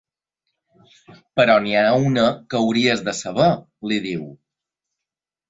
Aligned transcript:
Però 1.39 1.57
n'hi 1.65 1.75
ha 1.81 1.99
una 2.07 2.23
que 2.55 2.59
hauries 2.63 3.05
de 3.11 3.15
saber 3.19 3.51
–li 3.59 4.01
diu. 4.09 4.27